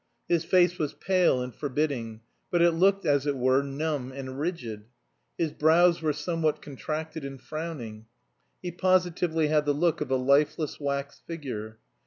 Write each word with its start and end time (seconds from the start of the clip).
His 0.27 0.43
face 0.43 0.79
was 0.79 0.95
pale 0.95 1.43
and 1.43 1.53
forbidding, 1.53 2.21
but 2.49 2.59
it 2.59 2.71
looked, 2.71 3.05
as 3.05 3.27
it 3.27 3.37
were, 3.37 3.61
numb 3.61 4.11
and 4.11 4.39
rigid. 4.39 4.85
His 5.37 5.51
brows 5.51 6.01
were 6.01 6.11
somewhat 6.11 6.59
contracted 6.59 7.23
and 7.23 7.39
frowning. 7.39 8.07
He 8.63 8.71
positively 8.71 9.49
had 9.49 9.67
the 9.67 9.73
look 9.73 10.01
of 10.01 10.09
a 10.09 10.15
lifeless 10.15 10.79
wax 10.79 11.19
figure. 11.27 11.77